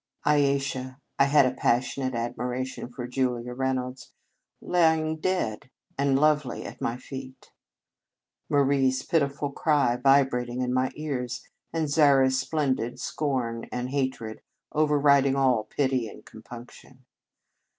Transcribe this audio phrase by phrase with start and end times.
[0.25, 4.09] Ayesha (I had a pas sionate admiration for Julia Rey nolds),
[4.59, 7.51] lying dead and lovely at my feet;
[8.49, 14.41] Marie s pitiful cry vibrating in my ears; and Zara s splendid scorn and hatred
[14.71, 17.05] overriding all pity and compunction.